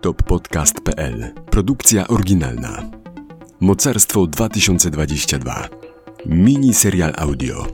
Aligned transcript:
toppodcast.pl 0.00 1.34
Produkcja 1.50 2.08
oryginalna. 2.08 2.90
Mocarstwo 3.60 4.26
2022. 4.26 5.68
Mini 6.26 6.74
serial 6.74 7.12
audio. 7.16 7.66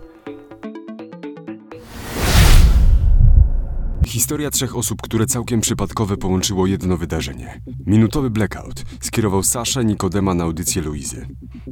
Historia 4.07 4.51
trzech 4.51 4.77
osób, 4.77 5.03
które 5.03 5.27
całkiem 5.27 5.61
przypadkowe 5.61 6.17
połączyło 6.17 6.67
jedno 6.67 6.97
wydarzenie. 6.97 7.61
Minutowy 7.87 8.31
blackout 8.31 8.85
skierował 9.01 9.43
Saszę 9.43 9.85
Nikodema 9.85 10.35
na 10.35 10.45
audycję 10.45 10.83
Luizy. 10.83 11.27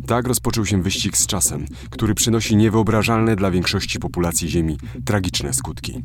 Tak 0.06 0.28
rozpoczął 0.28 0.66
się 0.66 0.82
wyścig 0.82 1.16
z 1.16 1.26
czasem, 1.26 1.66
który 1.90 2.14
przynosi 2.14 2.56
niewyobrażalne 2.56 3.36
dla 3.36 3.50
większości 3.50 3.98
populacji 3.98 4.48
Ziemi 4.48 4.78
tragiczne 5.04 5.52
skutki. 5.52 6.02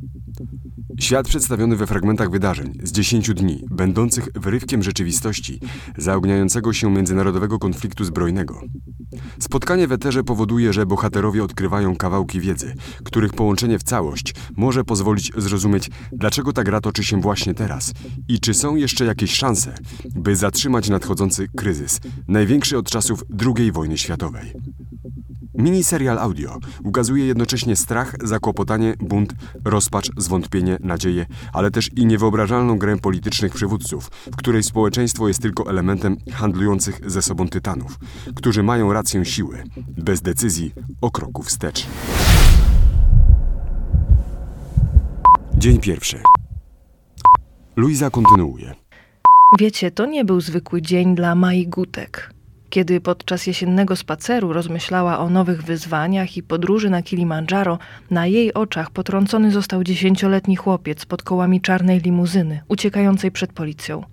Świat 1.00 1.28
przedstawiony 1.28 1.76
we 1.76 1.88
fragmentach 1.88 2.30
wydarzeń 2.30 2.80
z 2.84 2.92
10 2.92 3.34
dni, 3.34 3.64
będących 3.72 4.28
wyrywkiem 4.36 4.84
rzeczywistości 4.84 5.60
zaogniającego 5.98 6.74
się 6.74 6.92
międzynarodowego 6.92 7.60
konfliktu 7.60 8.06
zbrojnego. 8.06 8.62
Spotkanie 9.40 9.88
w 9.88 9.92
eterze 9.92 10.24
powoduje, 10.24 10.74
że 10.74 10.86
bohaterowie 10.86 11.44
odkrywają 11.44 11.96
kawałki 11.96 12.40
wiedzy, 12.40 12.74
których 13.04 13.34
połączenie 13.34 13.80
w 13.80 13.84
całość 13.84 14.34
może 14.58 14.84
pozwolić 14.84 15.32
zrozumieć, 15.38 15.90
dlaczego 16.12 16.54
ta 16.54 16.64
gra 16.64 16.82
toczy 16.82 17.04
się 17.04 17.22
właśnie 17.22 17.54
teraz 17.54 17.94
i 18.28 18.40
czy 18.40 18.54
są 18.54 18.76
jeszcze 18.76 19.06
jakieś 19.06 19.34
szanse, 19.34 19.76
by 20.16 20.36
zatrzymać 20.36 20.90
nadchodzący 20.90 21.48
kryzys, 21.58 22.00
największy 22.28 22.78
od 22.78 22.90
czasów 22.90 23.24
II 23.58 23.72
wojny 23.72 23.98
światowej. 23.98 24.54
Miniserial 25.60 26.20
audio 26.20 26.58
ukazuje 26.84 27.26
jednocześnie 27.26 27.76
strach, 27.76 28.16
zakłopotanie, 28.24 28.94
bunt, 29.00 29.34
rozpacz, 29.66 30.10
zwątpienie, 30.18 30.78
nadzieję, 30.80 31.26
ale 31.54 31.72
też 31.72 31.90
i 31.96 32.06
niewyobrażalną 32.06 32.78
grę 32.78 32.98
politycznych 32.98 33.54
przywódców, 33.54 34.10
w 34.10 34.36
której 34.36 34.64
społeczeństwo 34.64 35.28
jest 35.28 35.42
tylko 35.42 35.70
elementem 35.70 36.18
handlujących 36.32 37.12
ze 37.12 37.22
sobą 37.22 37.48
tytanów, 37.48 38.00
którzy 38.36 38.64
mają 38.64 38.94
rację 38.94 39.26
siły, 39.26 39.64
bez 39.98 40.22
decyzji 40.22 40.74
o 41.02 41.12
kroku 41.12 41.44
wstecz. 41.44 41.88
Dzień 45.58 45.80
pierwszy. 45.80 46.22
Luiza 47.76 48.10
kontynuuje. 48.10 48.76
Wiecie, 49.60 49.92
to 49.92 50.06
nie 50.06 50.26
był 50.26 50.42
zwykły 50.42 50.82
dzień 50.82 51.16
dla 51.16 51.36
Mai 51.36 51.68
Gutek. 51.68 52.39
Kiedy 52.70 53.02
podczas 53.02 53.48
jesiennego 53.48 53.96
spaceru 53.96 54.54
rozmyślała 54.54 55.20
o 55.20 55.30
nowych 55.30 55.64
wyzwaniach 55.64 56.38
i 56.38 56.44
podróży 56.44 56.90
na 56.90 57.02
Kilimandżaro, 57.02 57.80
na 58.12 58.28
jej 58.28 58.54
oczach 58.54 58.92
potrącony 58.92 59.52
został 59.52 59.84
dziesięcioletni 59.84 60.56
chłopiec 60.56 61.06
pod 61.06 61.24
kołami 61.24 61.62
czarnej 61.62 62.00
limuzyny, 62.00 62.62
uciekającej 62.68 63.32
przed 63.32 63.54
policją. 63.54 64.04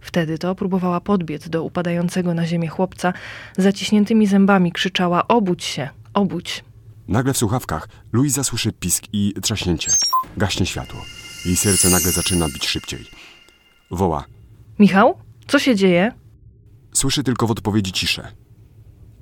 Wtedy 0.00 0.38
to 0.38 0.54
próbowała 0.54 1.00
podbiec 1.00 1.48
do 1.48 1.62
upadającego 1.62 2.34
na 2.34 2.46
ziemię 2.46 2.68
chłopca, 2.68 3.12
zaciśniętymi 3.58 4.26
zębami 4.26 4.72
krzyczała: 4.72 5.28
Obudź 5.28 5.64
się, 5.64 5.88
obudź. 6.14 6.64
Nagle 7.08 7.32
w 7.32 7.38
słuchawkach 7.38 7.88
Luiza 8.12 8.44
słyszy 8.44 8.72
pisk 8.72 9.04
i 9.12 9.34
trzaśnięcie. 9.42 9.90
Gaśnie 10.36 10.66
światło. 10.66 11.00
Jej 11.46 11.56
serce 11.56 11.90
nagle 11.90 12.12
zaczyna 12.12 12.48
bić 12.48 12.66
szybciej. 12.66 13.04
Woła. 13.90 14.24
Michał, 14.78 15.18
co 15.46 15.58
się 15.58 15.76
dzieje? 15.76 16.12
Słyszy 16.96 17.22
tylko 17.22 17.46
w 17.46 17.50
odpowiedzi 17.50 17.92
ciszę. 17.92 18.32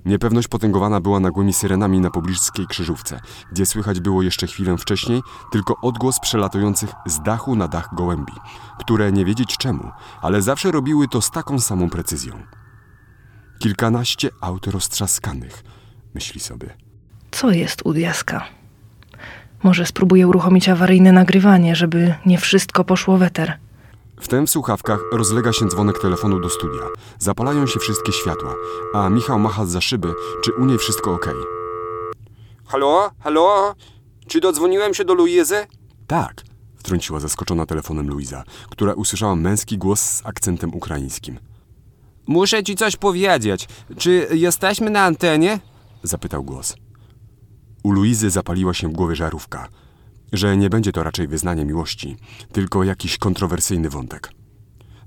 Niepewność 0.05 0.49
potęgowana 0.49 1.01
była 1.01 1.21
nagłymi 1.21 1.53
syrenami 1.53 2.01
na 2.01 2.11
pobliskiej 2.11 2.67
krzyżówce, 2.67 3.21
gdzie 3.53 3.67
słychać 3.67 4.01
było 4.01 4.23
jeszcze 4.23 4.47
chwilę 4.47 4.79
wcześniej 4.79 5.23
tylko 5.53 5.75
odgłos 5.83 6.21
przelatujących 6.21 6.91
z 7.07 7.23
dachu 7.23 7.57
na 7.57 7.69
dach 7.69 7.89
gołębi, 7.95 8.33
które 8.79 9.13
nie 9.13 9.25
wiedzieć 9.25 9.57
czemu, 9.57 9.91
ale 10.23 10.43
zawsze 10.43 10.71
robiły 10.71 11.09
to 11.09 11.21
z 11.21 11.31
taką 11.31 11.61
samą 11.61 11.91
precyzją. 11.91 12.43
Kilkanaście 13.59 14.31
aut 14.41 14.67
roztrzaskanych, 14.67 15.65
myśli 16.15 16.41
sobie. 16.41 16.77
Co 17.31 17.51
jest 17.51 17.83
u 17.85 17.93
diaska? 17.93 18.45
Może 19.63 19.87
spróbuję 19.87 20.29
uruchomić 20.29 20.69
awaryjne 20.69 21.13
nagrywanie, 21.13 21.77
żeby 21.77 22.15
nie 22.27 22.39
wszystko 22.39 22.85
poszło 22.85 23.19
weter. 23.19 23.59
Wtem 24.21 24.47
w 24.47 24.51
słuchawkach 24.51 25.01
rozlega 25.13 25.53
się 25.53 25.69
dzwonek 25.69 25.99
telefonu 25.99 26.41
do 26.41 26.49
studia. 26.49 26.83
Zapalają 27.19 27.67
się 27.67 27.81
wszystkie 27.81 28.13
światła, 28.13 28.55
a 28.95 29.09
Michał 29.09 29.39
macha 29.39 29.67
za 29.67 29.81
szyby, 29.81 30.15
czy 30.45 30.53
u 30.53 30.65
niej 30.65 30.79
wszystko 30.79 31.15
ok. 31.15 31.27
Halo? 32.67 33.11
Halo? 33.21 33.75
Czy 34.27 34.41
dodzwoniłem 34.41 34.95
się 34.95 35.05
do 35.05 35.15
Luizy? 35.15 35.67
Tak, 36.07 36.43
wtrąciła 36.77 37.21
zaskoczona 37.21 37.67
telefonem 37.67 38.09
Luiza, 38.09 38.45
która 38.71 38.95
usłyszała 38.95 39.37
męski 39.37 39.79
głos 39.79 40.01
z 40.01 40.27
akcentem 40.27 40.75
ukraińskim. 40.75 41.39
Muszę 42.27 42.63
ci 42.63 42.75
coś 42.77 42.97
powiedzieć. 42.97 43.69
Czy 43.99 44.29
jesteśmy 44.31 44.91
na 44.91 45.05
antenie? 45.05 45.61
Zapytał 46.03 46.45
głos. 46.45 46.77
U 47.83 47.93
Luizy 47.93 48.31
zapaliła 48.31 48.75
się 48.75 48.89
w 48.89 48.93
głowie 48.93 49.17
żarówka, 49.17 49.69
że 50.37 50.57
nie 50.57 50.71
będzie 50.71 50.93
to 50.93 51.03
raczej 51.03 51.29
wyznanie 51.29 51.65
miłości, 51.65 52.17
tylko 52.53 52.85
jakiś 52.85 53.19
kontrowersyjny 53.19 53.91
wątek. 53.91 54.31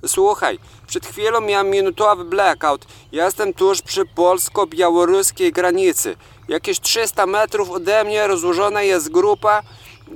Słuchaj, 0.06 0.60
przed 0.88 1.06
chwilą 1.06 1.42
miałem 1.42 1.70
minutowy 1.70 2.26
blackout. 2.26 2.86
Jestem 3.12 3.54
tuż 3.54 3.82
przy 3.82 4.06
polsko-białoruskiej 4.06 5.52
granicy. 5.52 6.16
Jakieś 6.48 6.80
300 6.80 7.26
metrów 7.26 7.70
ode 7.70 8.04
mnie 8.04 8.28
rozłożona 8.28 8.82
jest 8.82 9.12
grupa 9.12 9.62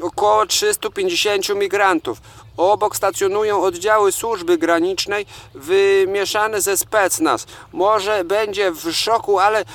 około 0.02 0.46
350 0.46 1.56
migrantów. 1.56 2.22
Obok 2.58 2.96
stacjonują 2.96 3.62
oddziały 3.62 4.12
służby 4.12 4.58
granicznej 4.58 5.26
wymieszane 5.54 6.62
ze 6.62 6.78
specnaz. 6.78 7.46
Może 7.74 8.24
będzie 8.24 8.72
w 8.72 8.92
szoku, 8.92 9.40
ale... 9.40 9.66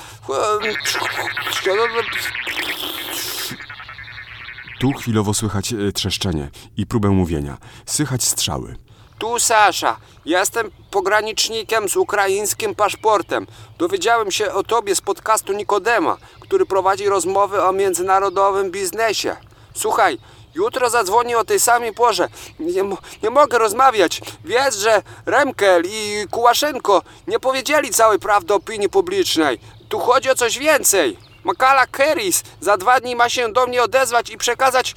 Tu 4.79 4.91
chwilowo 4.93 5.33
słychać 5.33 5.73
e, 5.73 5.91
trzeszczenie 5.91 6.49
i 6.77 6.85
próbę 6.85 7.09
mówienia. 7.09 7.57
Słychać 7.85 8.23
strzały. 8.23 8.75
Tu 9.19 9.39
Sasza. 9.39 9.97
Jestem 10.25 10.71
pogranicznikiem 10.91 11.89
z 11.89 11.95
ukraińskim 11.95 12.75
paszportem. 12.75 13.47
Dowiedziałem 13.77 14.31
się 14.31 14.53
o 14.53 14.63
tobie 14.63 14.95
z 14.95 15.01
podcastu 15.01 15.53
Nikodema, 15.53 16.17
który 16.39 16.65
prowadzi 16.65 17.09
rozmowy 17.09 17.63
o 17.63 17.71
międzynarodowym 17.71 18.71
biznesie. 18.71 19.35
Słuchaj, 19.75 20.17
jutro 20.55 20.89
zadzwonię 20.89 21.37
o 21.37 21.45
tej 21.45 21.59
samej 21.59 21.93
porze. 21.93 22.29
Nie, 22.59 22.83
nie 23.23 23.29
mogę 23.29 23.57
rozmawiać. 23.57 24.21
Wiesz, 24.45 24.75
że 24.75 25.01
Remkel 25.25 25.83
i 25.85 26.27
Kułaszenko 26.31 27.01
nie 27.27 27.39
powiedzieli 27.39 27.89
całej 27.89 28.19
prawdy 28.19 28.53
opinii 28.53 28.89
publicznej. 28.89 29.59
Tu 29.89 29.99
chodzi 29.99 30.29
o 30.29 30.35
coś 30.35 30.57
więcej. 30.59 31.26
Makala 31.47 31.85
Keris 31.87 32.43
za 32.61 32.77
dwa 32.77 32.99
dni 32.99 33.15
ma 33.15 33.29
się 33.29 33.53
do 33.53 33.67
mnie 33.67 33.83
odezwać 33.83 34.29
i 34.29 34.37
przekazać 34.37 34.95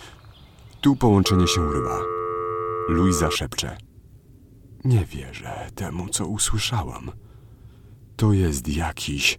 Tu 0.80 0.96
połączenie 0.96 1.46
się 1.48 1.60
urywa. 1.60 1.98
Luiza 2.88 3.30
szepcze. 3.30 3.76
Nie 4.84 5.04
wierzę 5.04 5.70
temu, 5.74 6.08
co 6.08 6.26
usłyszałam. 6.26 7.12
To 8.16 8.32
jest 8.32 8.68
jakiś 8.68 9.38